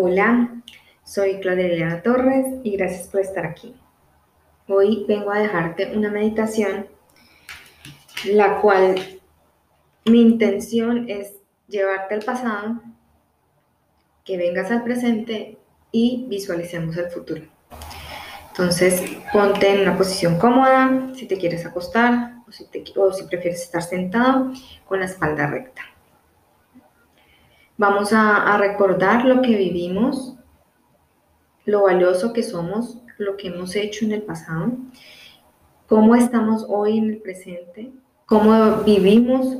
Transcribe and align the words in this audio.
Hola, 0.00 0.62
soy 1.02 1.40
Claudia 1.40 2.00
Torres 2.04 2.46
y 2.62 2.76
gracias 2.76 3.08
por 3.08 3.20
estar 3.20 3.44
aquí. 3.44 3.74
Hoy 4.68 5.04
vengo 5.08 5.32
a 5.32 5.40
dejarte 5.40 5.90
una 5.96 6.08
meditación, 6.08 6.86
la 8.24 8.60
cual 8.60 8.94
mi 10.04 10.22
intención 10.22 11.10
es 11.10 11.34
llevarte 11.66 12.14
al 12.14 12.22
pasado, 12.22 12.80
que 14.24 14.36
vengas 14.36 14.70
al 14.70 14.84
presente 14.84 15.58
y 15.90 16.26
visualicemos 16.28 16.96
el 16.96 17.10
futuro. 17.10 17.42
Entonces, 18.50 19.02
ponte 19.32 19.68
en 19.68 19.80
una 19.80 19.98
posición 19.98 20.38
cómoda, 20.38 21.10
si 21.16 21.26
te 21.26 21.36
quieres 21.38 21.66
acostar 21.66 22.36
o 22.46 22.52
si 23.12 23.24
prefieres 23.24 23.62
estar 23.62 23.82
sentado 23.82 24.52
con 24.86 25.00
la 25.00 25.06
espalda 25.06 25.48
recta. 25.48 25.82
Vamos 27.80 28.12
a, 28.12 28.58
recordar 28.58 29.24
lo 29.24 29.40
que 29.40 29.56
vivimos, 29.56 30.34
lo 31.64 31.84
valioso 31.84 32.32
que 32.32 32.42
somos, 32.42 32.98
lo 33.18 33.36
que 33.36 33.48
hemos 33.48 33.76
hecho 33.76 34.04
en 34.04 34.10
el 34.10 34.22
pasado, 34.22 34.72
cómo 35.86 36.16
estamos 36.16 36.66
hoy 36.68 36.98
en 36.98 37.04
el 37.04 37.18
presente, 37.18 37.92
cómo 38.26 38.78
vivimos 38.78 39.58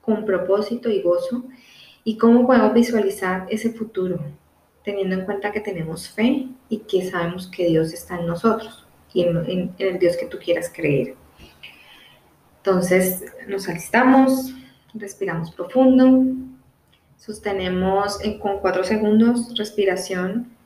con 0.00 0.24
propósito 0.24 0.90
y 0.90 1.00
gozo 1.00 1.44
y 2.02 2.18
cómo 2.18 2.44
podemos 2.44 2.74
visualizar 2.74 3.46
ese 3.48 3.70
futuro, 3.70 4.18
teniendo 4.82 5.14
en 5.14 5.24
cuenta 5.24 5.52
que 5.52 5.60
tenemos 5.60 6.08
fe 6.08 6.48
y 6.68 6.78
que 6.78 7.08
sabemos 7.08 7.46
que 7.46 7.68
Dios 7.68 7.92
está 7.92 8.18
en 8.18 8.26
nosotros 8.26 8.84
y 9.14 9.22
en, 9.22 9.36
en 9.48 9.74
el 9.78 10.00
Dios 10.00 10.16
que 10.16 10.26
tú 10.26 10.38
quieras 10.38 10.72
creer. 10.74 11.14
Entonces 12.56 13.26
nos 13.46 13.68
alistamos, 13.68 14.56
respiramos 14.92 15.52
profundo. 15.52 16.50
Sostenemos 17.20 18.18
con 18.40 18.60
cuatro 18.60 18.82
segundos 18.82 19.54
respiración 19.54 20.56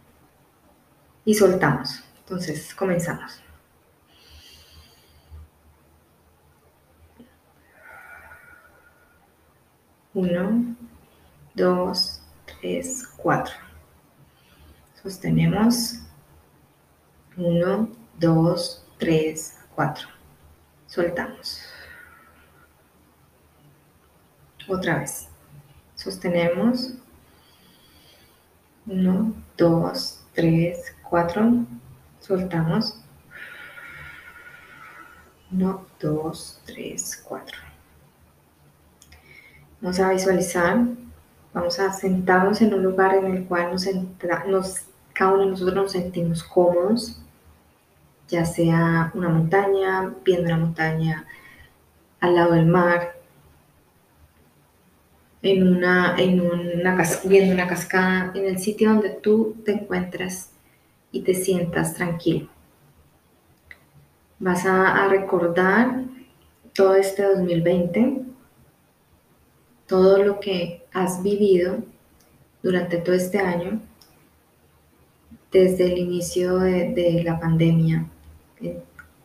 y 1.24 1.34
soltamos. 1.34 2.04
Entonces, 2.20 2.72
comenzamos. 2.76 3.42
Uno, 10.14 10.76
dos, 11.54 12.22
tres, 12.46 13.04
cuatro. 13.16 13.54
Sostenemos. 15.02 16.02
Uno, 17.36 17.88
dos, 18.16 18.86
tres, 18.96 19.58
cuatro. 19.74 20.06
Soltamos. 20.86 21.62
Otra 24.68 25.00
vez. 25.00 25.33
Sostenemos. 26.04 26.92
1, 28.86 29.34
2, 29.56 30.24
3, 30.34 30.96
4. 31.08 31.64
Soltamos. 32.20 33.00
1, 35.50 35.86
2, 36.00 36.60
3, 36.66 37.24
4. 37.26 37.58
Vamos 39.80 39.98
a 39.98 40.10
visualizar. 40.10 40.78
Vamos 41.54 41.80
a 41.80 41.90
sentarnos 41.90 42.60
en 42.60 42.74
un 42.74 42.82
lugar 42.82 43.14
en 43.14 43.24
el 43.24 43.46
cual 43.46 43.72
nos, 43.72 43.86
nos, 44.46 44.82
cada 45.14 45.32
uno 45.32 45.44
de 45.44 45.50
nosotros 45.52 45.74
nos 45.74 45.92
sentimos 45.92 46.44
cómodos, 46.44 47.22
ya 48.28 48.44
sea 48.44 49.10
una 49.14 49.30
montaña, 49.30 50.12
viendo 50.22 50.50
la 50.50 50.58
montaña, 50.58 51.26
al 52.20 52.34
lado 52.34 52.52
del 52.52 52.66
mar, 52.66 53.23
en 55.44 55.68
una, 55.68 56.16
en 56.16 56.40
una, 56.40 56.96
viendo 57.24 57.52
una 57.52 57.68
cascada, 57.68 58.32
en 58.34 58.46
el 58.46 58.58
sitio 58.58 58.88
donde 58.88 59.10
tú 59.10 59.54
te 59.62 59.72
encuentras 59.72 60.50
y 61.12 61.20
te 61.20 61.34
sientas 61.34 61.94
tranquilo. 61.94 62.48
Vas 64.38 64.64
a, 64.64 65.06
recordar 65.08 66.04
todo 66.72 66.94
este 66.94 67.24
2020, 67.24 68.22
todo 69.86 70.22
lo 70.22 70.40
que 70.40 70.86
has 70.94 71.22
vivido 71.22 71.84
durante 72.62 72.96
todo 72.96 73.14
este 73.14 73.38
año, 73.38 73.82
desde 75.52 75.92
el 75.92 75.98
inicio 75.98 76.56
de, 76.58 76.94
de 76.94 77.22
la 77.22 77.38
pandemia, 77.38 78.08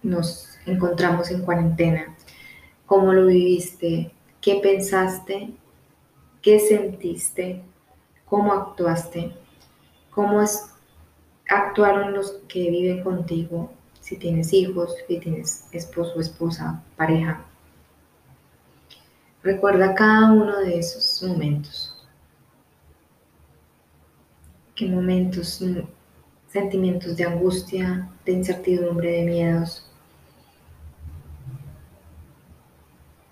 nos 0.04 0.50
encontramos 0.66 1.32
en 1.32 1.44
cuarentena, 1.44 2.14
cómo 2.86 3.14
lo 3.14 3.28
viviste, 3.28 4.12
qué 4.42 4.60
pensaste 4.62 5.54
qué 6.42 6.60
sentiste, 6.60 7.62
cómo 8.26 8.54
actuaste, 8.54 9.34
cómo 10.12 10.44
actuaron 11.50 12.14
los 12.14 12.32
que 12.48 12.70
viven 12.70 13.04
contigo, 13.04 13.72
si 14.02 14.18
tienes 14.18 14.54
hijos, 14.54 14.96
si 15.08 15.20
tienes 15.20 15.68
esposo, 15.72 16.20
esposa, 16.20 16.82
pareja. 16.96 17.46
Recuerda 19.44 19.96
cada 19.96 20.32
uno 20.32 20.60
de 20.60 20.80
esos 20.80 21.24
momentos. 21.24 21.96
¿Qué 24.76 24.86
momentos, 24.88 25.62
sentimientos 26.48 27.16
de 27.18 27.26
angustia, 27.26 28.10
de 28.26 28.32
incertidumbre, 28.32 29.12
de 29.12 29.24
miedos? 29.26 29.86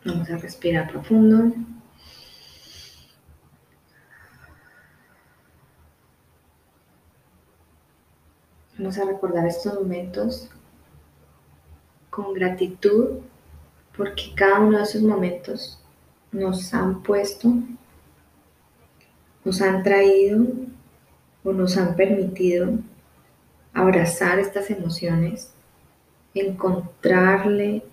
Vamos 0.06 0.30
a 0.30 0.38
respirar 0.38 0.90
profundo. 0.90 1.54
Vamos 8.80 9.00
a 9.00 9.06
recordar 9.06 9.48
estos 9.48 9.74
momentos 9.74 10.50
con 12.12 12.32
gratitud 12.36 13.22
porque 13.96 14.36
cada 14.36 14.60
uno 14.60 14.78
de 14.78 14.84
esos 14.84 15.02
momentos 15.02 15.80
nos 16.32 16.72
han 16.76 17.02
puesto, 17.02 17.52
nos 19.44 19.62
han 19.64 19.82
traído 19.82 20.46
o 21.44 21.54
nos 21.54 21.76
han 21.76 21.96
permitido 21.96 22.74
abrazar 23.74 24.38
estas 24.38 24.70
emociones, 24.70 25.52
encontrarle 26.36 27.84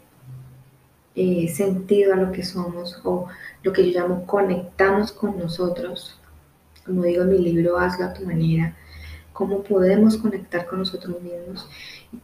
eh, 1.15 1.49
sentido 1.49 2.12
a 2.12 2.16
lo 2.16 2.31
que 2.31 2.43
somos 2.43 3.01
o 3.05 3.27
lo 3.62 3.72
que 3.72 3.91
yo 3.91 4.03
llamo 4.03 4.27
conectamos 4.27 5.12
con 5.12 5.39
nosotros. 5.39 6.21
Como 6.84 7.05
digo 7.05 7.22
en 7.22 7.31
mi 7.31 7.39
libro, 7.39 7.78
hazlo 7.78 8.05
a 8.05 8.12
tu 8.12 8.27
manera 8.27 8.77
cómo 9.34 9.65
podemos 9.65 10.17
conectar 10.17 10.65
con 10.67 10.78
nosotros 10.78 11.21
mismos. 11.21 11.69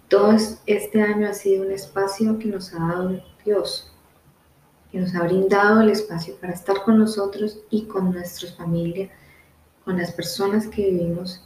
todo 0.09 0.35
este 0.65 1.03
año 1.03 1.29
ha 1.29 1.35
sido 1.35 1.65
un 1.65 1.73
espacio 1.73 2.39
que 2.39 2.47
nos 2.47 2.73
ha 2.73 2.79
dado 2.79 3.21
Dios, 3.45 3.93
que 4.91 5.01
nos 5.01 5.15
ha 5.15 5.25
brindado 5.25 5.83
el 5.83 5.91
espacio 5.91 6.37
para 6.37 6.53
estar 6.53 6.83
con 6.85 6.99
nosotros 6.99 7.59
y 7.69 7.83
con 7.83 8.13
nuestra 8.13 8.53
familia, 8.53 9.11
con 9.85 9.99
las 9.99 10.13
personas 10.13 10.69
que 10.69 10.89
vivimos 10.89 11.45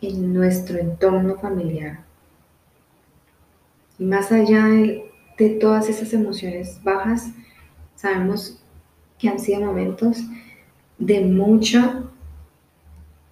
en 0.00 0.32
nuestro 0.32 0.78
entorno 0.78 1.36
familiar. 1.36 2.04
Y 3.98 4.04
más 4.04 4.30
allá 4.30 4.66
de, 4.66 5.10
de 5.36 5.50
todas 5.50 5.88
esas 5.88 6.12
emociones 6.12 6.80
bajas, 6.84 7.26
sabemos 7.96 8.60
que 9.18 9.28
han 9.28 9.40
sido 9.40 9.62
momentos 9.62 10.18
de 10.98 11.20
mucha 11.22 12.04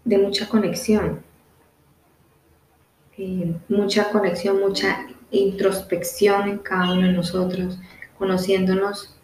de 0.04 0.18
mucha 0.18 0.48
conexión, 0.48 1.22
eh, 3.18 3.54
mucha 3.68 4.10
conexión, 4.10 4.60
mucha 4.60 5.06
introspección 5.30 6.48
en 6.48 6.58
cada 6.58 6.92
uno 6.92 7.06
de 7.06 7.12
nosotros, 7.12 7.78
conociéndonos 8.18 9.16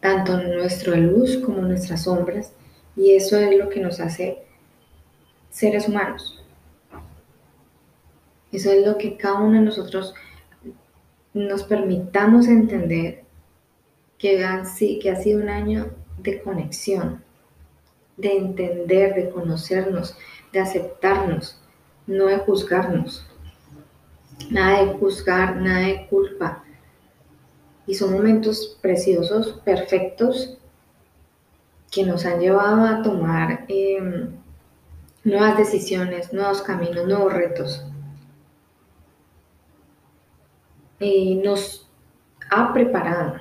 tanto 0.00 0.40
nuestra 0.42 0.96
luz 0.96 1.38
como 1.38 1.62
nuestras 1.62 2.04
sombras, 2.04 2.52
y 2.96 3.14
eso 3.14 3.36
es 3.36 3.56
lo 3.56 3.68
que 3.68 3.80
nos 3.80 4.00
hace 4.00 4.44
seres 5.50 5.88
humanos. 5.88 6.42
Eso 8.50 8.72
es 8.72 8.86
lo 8.86 8.96
que 8.96 9.16
cada 9.16 9.40
uno 9.40 9.58
de 9.58 9.64
nosotros 9.64 10.14
nos 11.34 11.62
permitamos 11.64 12.48
entender 12.48 13.24
que 14.18 14.44
ha 14.44 14.64
sido 14.64 15.40
un 15.40 15.48
año 15.48 15.90
de 16.18 16.40
conexión, 16.42 17.22
de 18.18 18.36
entender, 18.36 19.14
de 19.14 19.30
conocernos, 19.30 20.16
de 20.52 20.60
aceptarnos, 20.60 21.58
no 22.06 22.26
de 22.26 22.38
juzgarnos. 22.38 23.26
Nada 24.50 24.84
de 24.84 24.98
juzgar, 24.98 25.56
nada 25.56 25.86
de 25.86 26.06
culpa. 26.08 26.64
Y 27.86 27.94
son 27.94 28.12
momentos 28.12 28.78
preciosos, 28.82 29.60
perfectos, 29.64 30.58
que 31.90 32.04
nos 32.04 32.26
han 32.26 32.40
llevado 32.40 32.84
a 32.84 33.02
tomar 33.02 33.64
em, 33.68 34.30
nuevas 35.24 35.56
decisiones, 35.56 36.32
nuevos 36.32 36.60
caminos, 36.60 37.06
nuevos 37.06 37.32
retos. 37.32 37.84
Y 41.00 41.36
nos 41.36 41.88
ha 42.50 42.72
preparado 42.72 43.36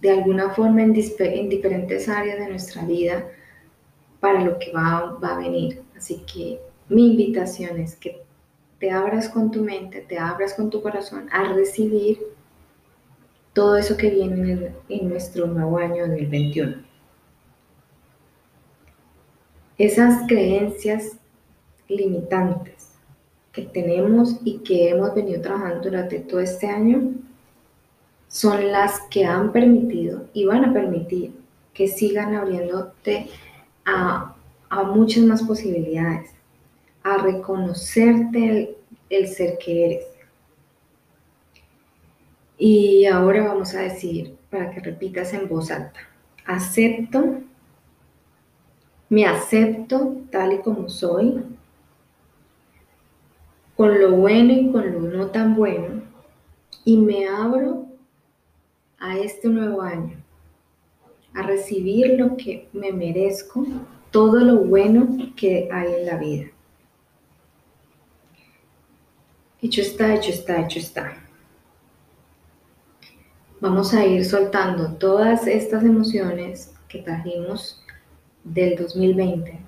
de 0.00 0.10
alguna 0.10 0.50
forma 0.50 0.82
en 0.82 0.92
diferentes 0.92 2.08
áreas 2.08 2.38
de 2.38 2.48
nuestra 2.48 2.84
vida 2.84 3.26
para 4.26 4.42
lo 4.42 4.58
que 4.58 4.72
va, 4.72 5.16
va 5.22 5.36
a 5.36 5.38
venir. 5.38 5.84
Así 5.96 6.24
que 6.26 6.60
mi 6.88 7.12
invitación 7.12 7.78
es 7.78 7.94
que 7.94 8.24
te 8.80 8.90
abras 8.90 9.28
con 9.28 9.52
tu 9.52 9.62
mente, 9.62 10.00
te 10.00 10.18
abras 10.18 10.54
con 10.54 10.68
tu 10.68 10.82
corazón 10.82 11.28
a 11.30 11.52
recibir 11.52 12.18
todo 13.52 13.76
eso 13.76 13.96
que 13.96 14.10
viene 14.10 14.50
en, 14.50 14.76
en 14.88 15.08
nuestro 15.08 15.46
nuevo 15.46 15.78
año 15.78 16.08
2021. 16.08 16.78
Esas 19.78 20.26
creencias 20.26 21.12
limitantes 21.86 22.96
que 23.52 23.62
tenemos 23.62 24.40
y 24.44 24.58
que 24.58 24.88
hemos 24.88 25.14
venido 25.14 25.40
trabajando 25.40 25.84
durante 25.84 26.18
todo 26.18 26.40
este 26.40 26.66
año 26.66 27.12
son 28.26 28.72
las 28.72 29.02
que 29.02 29.24
han 29.24 29.52
permitido 29.52 30.24
y 30.32 30.46
van 30.46 30.64
a 30.64 30.72
permitir 30.72 31.32
que 31.72 31.86
sigan 31.86 32.34
abriéndote 32.34 33.28
a, 33.86 34.34
muchas 34.84 35.24
más 35.24 35.42
posibilidades, 35.42 36.30
a 37.02 37.18
reconocerte 37.18 38.76
el, 39.08 39.28
ser 39.28 39.58
que 39.58 39.86
eres. 39.86 40.06
Y 42.58 43.06
ahora 43.06 43.44
vamos 43.44 43.74
a 43.74 43.82
decir, 43.82 44.36
para 44.50 44.70
que 44.70 44.80
repitas 44.80 45.32
en 45.32 45.48
voz 45.48 45.70
alta, 45.70 46.00
acepto, 46.44 47.40
me 49.08 49.24
acepto 49.24 50.16
tal 50.30 50.54
y 50.54 50.58
como 50.58 50.88
soy, 50.88 51.44
con 53.76 54.00
lo 54.00 54.12
bueno 54.16 54.52
y 54.52 54.72
con 54.72 54.92
lo 54.92 55.00
no 55.00 55.26
tan 55.28 55.54
bueno, 55.54 56.02
y 56.84 56.96
me 56.96 57.28
abro 57.28 57.86
a 58.98 59.18
este 59.18 59.48
nuevo 59.48 59.82
año, 59.82 60.16
a 61.36 61.42
recibir 61.42 62.18
lo 62.18 62.36
que 62.36 62.68
me 62.72 62.92
merezco, 62.92 63.66
todo 64.10 64.40
lo 64.40 64.60
bueno 64.60 65.06
que 65.36 65.68
hay 65.70 65.92
en 65.92 66.06
la 66.06 66.16
vida. 66.16 66.46
Hecho 69.60 69.82
está, 69.82 70.14
hecho 70.14 70.30
está, 70.30 70.62
hecho 70.62 70.78
está. 70.78 71.12
Vamos 73.60 73.92
a 73.92 74.04
ir 74.06 74.24
soltando 74.24 74.94
todas 74.94 75.46
estas 75.46 75.82
emociones 75.82 76.72
que 76.88 77.02
trajimos 77.02 77.82
del 78.44 78.76
2020, 78.76 79.58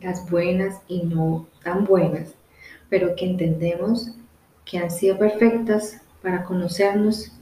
las 0.00 0.30
buenas 0.30 0.80
y 0.86 1.02
no 1.02 1.48
tan 1.64 1.84
buenas, 1.84 2.34
pero 2.88 3.16
que 3.16 3.26
entendemos 3.26 4.12
que 4.64 4.78
han 4.78 4.90
sido 4.90 5.18
perfectas 5.18 6.00
para 6.22 6.44
conocernos 6.44 7.32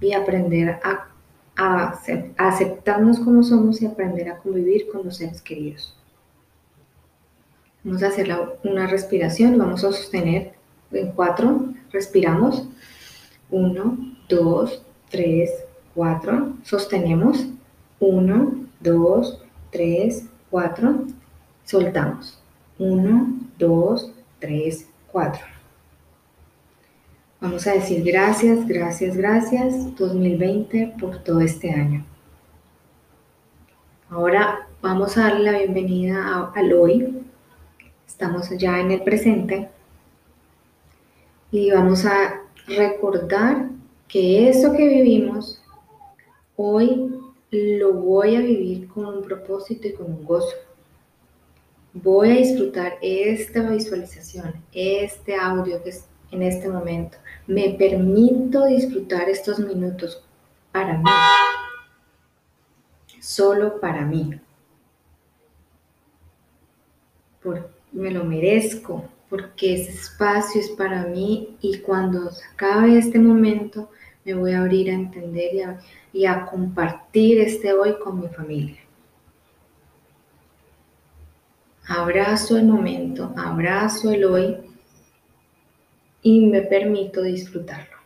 y 0.00 0.12
aprender 0.12 0.78
a, 0.84 1.07
a, 1.58 2.00
aceptarnos 2.38 3.18
como 3.18 3.42
somos 3.42 3.82
y 3.82 3.86
aprender 3.86 4.30
a 4.30 4.38
convivir 4.38 4.88
con 4.90 5.04
los 5.04 5.16
seres 5.16 5.42
queridos. 5.42 5.94
Vamos 7.82 8.02
a 8.02 8.08
hacer 8.08 8.34
una 8.64 8.86
respiración, 8.86 9.58
vamos 9.58 9.84
a 9.84 9.92
sostener 9.92 10.54
en 10.92 11.12
cuatro, 11.12 11.74
respiramos. 11.92 12.66
Uno, 13.50 13.98
dos, 14.28 14.82
tres, 15.10 15.50
cuatro. 15.94 16.54
Sostenemos. 16.62 17.46
Uno, 17.98 18.66
dos, 18.80 19.42
tres, 19.70 20.26
cuatro. 20.50 21.06
Soltamos. 21.64 22.38
Uno, 22.78 23.34
dos, 23.58 24.12
tres, 24.38 24.88
cuatro. 25.10 25.57
Vamos 27.40 27.68
a 27.68 27.74
decir 27.74 28.02
gracias, 28.02 28.66
gracias, 28.66 29.16
gracias 29.16 29.94
2020 29.96 30.96
por 30.98 31.18
todo 31.22 31.40
este 31.40 31.70
año. 31.70 32.04
Ahora 34.10 34.66
vamos 34.82 35.16
a 35.16 35.28
darle 35.28 35.52
la 35.52 35.58
bienvenida 35.58 36.50
al 36.52 36.72
hoy. 36.72 37.22
Estamos 38.08 38.50
ya 38.58 38.80
en 38.80 38.90
el 38.90 39.04
presente 39.04 39.68
y 41.52 41.70
vamos 41.70 42.04
a 42.06 42.42
recordar 42.66 43.68
que 44.08 44.48
eso 44.48 44.72
que 44.72 44.88
vivimos 44.88 45.62
hoy 46.56 47.20
lo 47.52 47.92
voy 47.92 48.34
a 48.34 48.40
vivir 48.40 48.88
con 48.88 49.06
un 49.06 49.22
propósito 49.22 49.86
y 49.86 49.92
con 49.92 50.06
un 50.06 50.24
gozo. 50.24 50.56
Voy 51.92 52.32
a 52.32 52.34
disfrutar 52.34 52.94
esta 53.00 53.62
visualización, 53.70 54.54
este 54.72 55.36
audio 55.36 55.80
que 55.84 55.90
es 55.90 56.04
en 56.30 56.42
este 56.42 56.68
momento. 56.68 57.18
Me 57.46 57.70
permito 57.70 58.66
disfrutar 58.66 59.28
estos 59.28 59.58
minutos 59.58 60.22
para 60.72 60.98
mí, 60.98 61.10
solo 63.20 63.80
para 63.80 64.04
mí. 64.04 64.40
Porque 67.42 67.68
me 67.92 68.10
lo 68.10 68.24
merezco, 68.24 69.08
porque 69.28 69.74
ese 69.74 69.92
espacio 69.92 70.60
es 70.60 70.70
para 70.70 71.04
mí 71.04 71.56
y 71.60 71.78
cuando 71.78 72.30
se 72.30 72.44
acabe 72.44 72.98
este 72.98 73.18
momento 73.18 73.90
me 74.24 74.34
voy 74.34 74.52
a 74.52 74.60
abrir 74.60 74.90
a 74.90 74.94
entender 74.94 75.54
y 75.54 75.60
a, 75.62 75.78
y 76.12 76.26
a 76.26 76.46
compartir 76.46 77.40
este 77.40 77.72
hoy 77.72 77.96
con 77.98 78.20
mi 78.20 78.28
familia. 78.28 78.78
Abrazo 81.86 82.58
el 82.58 82.66
momento, 82.66 83.32
abrazo 83.36 84.10
el 84.10 84.24
hoy 84.24 84.67
y 86.22 86.46
me 86.46 86.62
permito 86.62 87.22
disfrutarlo. 87.22 87.96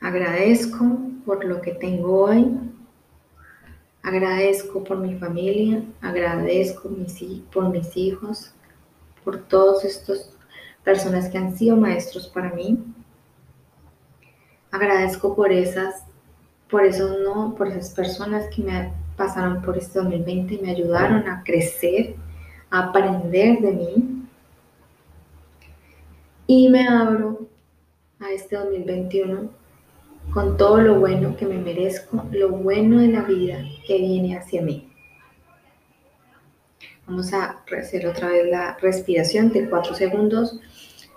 Agradezco 0.00 0.98
por 1.24 1.44
lo 1.44 1.60
que 1.60 1.72
tengo 1.72 2.24
hoy, 2.24 2.58
Agradezco 4.02 4.82
por 4.82 4.96
mi 4.96 5.14
familia, 5.16 5.84
agradezco 6.00 6.88
por 7.52 7.68
mis 7.68 7.96
hijos, 7.96 8.54
por 9.22 9.38
todas 9.42 9.84
estas 9.84 10.34
personas 10.82 11.28
que 11.28 11.36
han 11.36 11.54
sido 11.54 11.76
maestros 11.76 12.26
para 12.26 12.50
mí. 12.50 12.82
Agradezco 14.70 15.36
por 15.36 15.52
esas, 15.52 16.06
por 16.70 16.84
esos 16.84 17.20
no, 17.20 17.54
por 17.54 17.68
esas 17.68 17.90
personas 17.90 18.46
que 18.54 18.62
me 18.62 18.90
pasaron 19.18 19.60
por 19.60 19.76
este 19.76 19.98
2020 19.98 20.54
y 20.54 20.58
me 20.58 20.70
ayudaron 20.70 21.28
a 21.28 21.42
crecer, 21.44 22.14
a 22.70 22.84
aprender 22.84 23.60
de 23.60 23.72
mí. 23.72 24.19
Y 26.52 26.68
me 26.68 26.84
abro 26.84 27.46
a 28.18 28.32
este 28.32 28.56
2021 28.56 29.50
con 30.34 30.56
todo 30.56 30.78
lo 30.78 30.98
bueno 30.98 31.36
que 31.36 31.46
me 31.46 31.58
merezco, 31.58 32.24
lo 32.32 32.48
bueno 32.50 32.98
de 33.00 33.06
la 33.06 33.22
vida 33.22 33.62
que 33.86 33.98
viene 33.98 34.36
hacia 34.36 34.60
mí. 34.60 34.92
Vamos 37.06 37.32
a 37.32 37.62
hacer 37.78 38.04
otra 38.08 38.30
vez 38.30 38.50
la 38.50 38.76
respiración 38.82 39.52
de 39.52 39.70
4 39.70 39.94
segundos. 39.94 40.58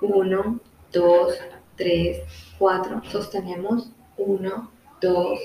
1, 0.02 0.60
2, 0.92 1.34
3, 1.78 2.18
4. 2.60 3.02
Sostenemos. 3.10 3.92
1, 4.18 4.72
2, 5.02 5.40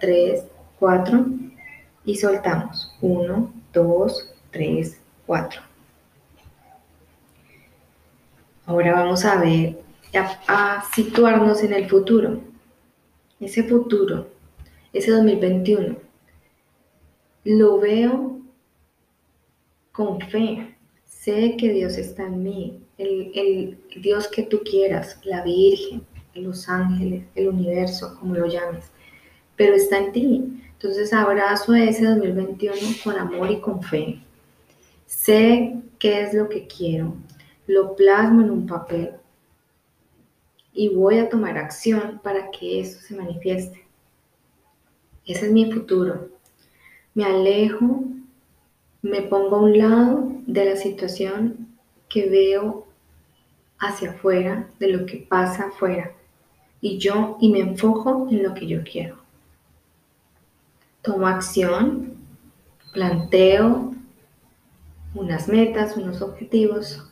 3, 0.00 0.44
4. 0.78 1.26
Y 2.06 2.16
soltamos. 2.16 2.96
1, 3.02 3.52
2, 3.74 4.34
3, 4.52 5.00
4. 5.26 5.73
Ahora 8.66 8.92
vamos 8.92 9.24
a 9.24 9.40
ver, 9.40 9.78
a, 10.14 10.76
a 10.76 10.84
situarnos 10.94 11.62
en 11.62 11.72
el 11.72 11.88
futuro 11.88 12.40
ese 13.44 13.62
futuro, 13.64 14.28
ese 14.92 15.10
2021, 15.10 15.96
lo 17.44 17.78
veo 17.78 18.40
con 19.92 20.20
fe. 20.20 20.76
Sé 21.04 21.56
que 21.56 21.72
Dios 21.72 21.96
está 21.96 22.24
en 22.24 22.42
mí, 22.42 22.80
el, 22.98 23.32
el, 23.34 23.78
Dios 24.02 24.28
que 24.28 24.42
tú 24.42 24.60
quieras, 24.64 25.18
la 25.24 25.42
Virgen, 25.42 26.02
los 26.34 26.68
ángeles, 26.68 27.24
el 27.34 27.48
universo, 27.48 28.16
como 28.18 28.34
lo 28.34 28.46
llames, 28.46 28.90
pero 29.56 29.74
está 29.74 29.98
en 29.98 30.12
ti. 30.12 30.60
Entonces 30.72 31.12
abrazo 31.12 31.74
ese 31.74 32.04
2021 32.04 32.76
con 33.02 33.16
amor 33.16 33.50
y 33.50 33.60
con 33.60 33.82
fe. 33.82 34.20
Sé 35.06 35.76
qué 35.98 36.22
es 36.22 36.34
lo 36.34 36.48
que 36.48 36.66
quiero, 36.66 37.14
lo 37.66 37.96
plasmo 37.96 38.42
en 38.42 38.50
un 38.50 38.66
papel 38.66 39.12
y 40.72 40.88
voy 40.94 41.18
a 41.18 41.28
tomar 41.28 41.56
acción 41.56 42.20
para 42.22 42.50
que 42.50 42.80
eso 42.80 43.00
se 43.00 43.16
manifieste. 43.16 43.86
Ese 45.24 45.46
es 45.46 45.52
mi 45.52 45.72
futuro. 45.72 46.28
Me 47.14 47.24
alejo, 47.24 48.04
me 49.00 49.22
pongo 49.22 49.56
a 49.56 49.62
un 49.62 49.78
lado 49.78 50.32
de 50.46 50.64
la 50.64 50.76
situación 50.76 51.68
que 52.08 52.28
veo 52.28 52.86
hacia 53.78 54.10
afuera, 54.10 54.68
de 54.78 54.88
lo 54.88 55.06
que 55.06 55.26
pasa 55.28 55.68
afuera, 55.68 56.12
y 56.80 56.98
yo 56.98 57.38
y 57.40 57.50
me 57.50 57.60
enfoco 57.60 58.28
en 58.30 58.42
lo 58.42 58.54
que 58.54 58.66
yo 58.66 58.82
quiero. 58.82 59.16
Tomo 61.02 61.26
acción, 61.26 62.14
planteo 62.92 63.94
unas 65.14 65.48
metas, 65.48 65.96
unos 65.96 66.20
objetivos, 66.22 67.10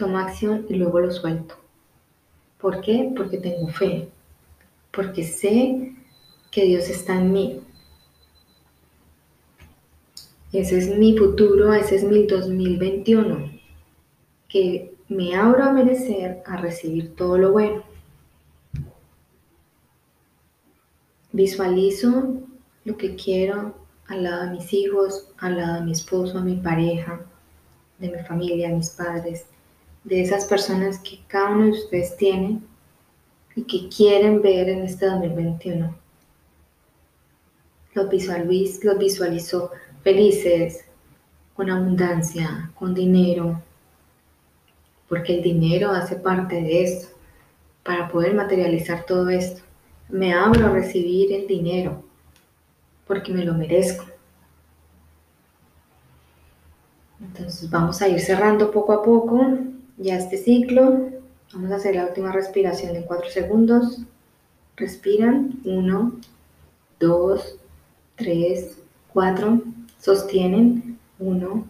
tomo 0.00 0.18
acción 0.18 0.64
y 0.68 0.74
luego 0.74 0.98
lo 0.98 1.12
suelto. 1.12 1.54
¿Por 2.58 2.80
qué? 2.80 3.12
Porque 3.14 3.36
tengo 3.36 3.68
fe, 3.68 4.08
porque 4.90 5.22
sé 5.24 5.94
que 6.50 6.64
Dios 6.64 6.88
está 6.88 7.14
en 7.20 7.32
mí. 7.32 7.60
Ese 10.52 10.78
es 10.78 10.98
mi 10.98 11.16
futuro, 11.16 11.72
ese 11.74 11.96
es 11.96 12.04
mi 12.04 12.26
2021, 12.26 13.52
que 14.48 14.94
me 15.08 15.36
abro 15.36 15.64
a 15.64 15.72
merecer, 15.72 16.42
a 16.46 16.56
recibir 16.56 17.14
todo 17.14 17.36
lo 17.36 17.52
bueno. 17.52 17.84
Visualizo 21.30 22.40
lo 22.84 22.96
que 22.96 23.14
quiero 23.14 23.74
al 24.08 24.24
lado 24.24 24.46
de 24.46 24.50
mis 24.52 24.72
hijos, 24.72 25.28
al 25.38 25.58
lado 25.58 25.74
de 25.74 25.82
mi 25.82 25.92
esposo, 25.92 26.40
mi 26.40 26.56
pareja, 26.56 27.20
de 27.98 28.10
mi 28.10 28.18
familia, 28.24 28.70
mis 28.70 28.90
padres, 28.90 29.46
de 30.04 30.22
esas 30.22 30.44
personas 30.44 30.98
que 30.98 31.20
cada 31.26 31.50
uno 31.50 31.66
de 31.66 31.70
ustedes 31.72 32.16
tiene 32.16 32.60
y 33.54 33.62
que 33.64 33.88
quieren 33.88 34.40
ver 34.40 34.68
en 34.68 34.84
este 34.84 35.06
2021. 35.06 35.94
Los, 37.94 38.08
visualiz, 38.08 38.82
los 38.84 38.98
visualizó 38.98 39.70
felices, 40.02 40.84
con 41.54 41.68
abundancia, 41.68 42.70
con 42.74 42.94
dinero, 42.94 43.60
porque 45.08 45.36
el 45.36 45.42
dinero 45.42 45.90
hace 45.90 46.16
parte 46.16 46.62
de 46.62 46.84
esto, 46.84 47.08
para 47.82 48.08
poder 48.08 48.34
materializar 48.34 49.04
todo 49.04 49.28
esto. 49.28 49.62
Me 50.08 50.32
abro 50.32 50.66
a 50.66 50.70
recibir 50.70 51.32
el 51.32 51.46
dinero, 51.46 52.02
porque 53.06 53.32
me 53.32 53.44
lo 53.44 53.54
merezco. 53.54 54.06
Entonces 57.20 57.68
vamos 57.68 58.00
a 58.00 58.08
ir 58.08 58.20
cerrando 58.20 58.70
poco 58.70 58.92
a 58.92 59.02
poco 59.02 59.46
ya 60.00 60.16
este 60.16 60.38
ciclo. 60.38 61.10
Vamos 61.52 61.70
a 61.72 61.76
hacer 61.76 61.94
la 61.94 62.06
última 62.06 62.32
respiración 62.32 62.96
en 62.96 63.02
4 63.04 63.30
segundos. 63.30 63.98
Respiran. 64.76 65.60
1, 65.64 66.12
2, 66.98 67.56
3, 68.16 68.78
4. 69.12 69.62
Sostienen. 69.98 70.98
1, 71.18 71.64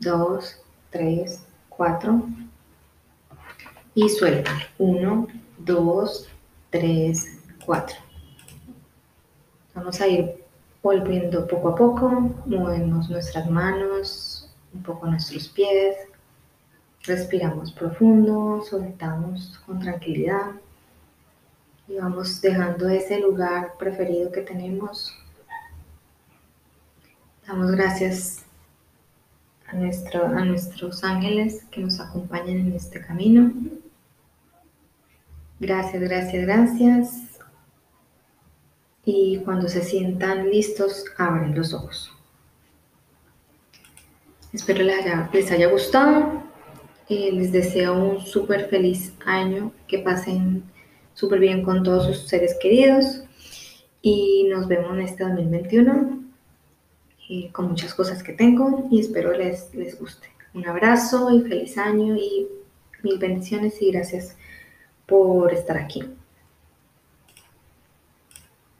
2, 0.00 0.60
3, 0.90 1.42
4. 1.68 2.22
Y 3.94 4.08
sueltan. 4.08 4.56
1, 4.78 5.28
2, 5.58 6.28
3, 6.70 7.38
4. 7.66 7.96
Vamos 9.74 10.00
a 10.00 10.08
ir 10.08 10.42
volviendo 10.82 11.46
poco 11.46 11.68
a 11.68 11.74
poco. 11.74 12.08
Movemos 12.46 13.10
nuestras 13.10 13.50
manos, 13.50 14.48
un 14.72 14.82
poco 14.82 15.06
nuestros 15.06 15.48
pies. 15.48 15.96
Respiramos 17.06 17.72
profundo, 17.72 18.62
soltamos 18.68 19.58
con 19.66 19.78
tranquilidad 19.78 20.52
y 21.86 21.96
vamos 21.96 22.40
dejando 22.40 22.88
ese 22.88 23.20
lugar 23.20 23.74
preferido 23.78 24.32
que 24.32 24.40
tenemos 24.40 25.14
Damos 27.46 27.72
gracias 27.72 28.42
a, 29.66 29.74
nuestro, 29.74 30.24
a 30.24 30.44
nuestros 30.46 31.04
ángeles 31.04 31.64
que 31.70 31.82
nos 31.82 32.00
acompañan 32.00 32.56
en 32.56 32.72
este 32.72 33.04
camino. 33.04 33.52
Gracias, 35.60 36.02
gracias, 36.02 36.46
gracias. 36.46 37.40
Y 39.04 39.40
cuando 39.44 39.68
se 39.68 39.82
sientan 39.82 40.48
listos, 40.48 41.04
abren 41.18 41.54
los 41.54 41.74
ojos. 41.74 42.10
Espero 44.54 44.82
les 44.82 45.04
haya, 45.04 45.28
les 45.30 45.50
haya 45.50 45.68
gustado. 45.68 46.42
Eh, 47.08 47.30
les 47.32 47.52
deseo 47.52 47.94
un 47.94 48.20
súper 48.20 48.68
feliz 48.68 49.14
año, 49.26 49.72
que 49.86 49.98
pasen 49.98 50.64
súper 51.12 51.38
bien 51.38 51.62
con 51.62 51.82
todos 51.82 52.06
sus 52.06 52.28
seres 52.28 52.56
queridos 52.60 53.24
y 54.02 54.46
nos 54.50 54.66
vemos 54.68 54.92
en 54.92 55.00
este 55.02 55.24
2021 55.24 56.24
con 57.52 57.68
muchas 57.68 57.94
cosas 57.94 58.22
que 58.22 58.32
tengo 58.32 58.86
y 58.90 59.00
espero 59.00 59.32
les, 59.32 59.74
les 59.74 59.98
guste. 59.98 60.28
Un 60.52 60.66
abrazo 60.66 61.30
y 61.30 61.42
feliz 61.42 61.76
año 61.78 62.16
y 62.16 62.46
mil 63.02 63.18
bendiciones 63.18 63.80
y 63.82 63.90
gracias 63.90 64.36
por 65.06 65.52
estar 65.52 65.76
aquí. 65.76 66.04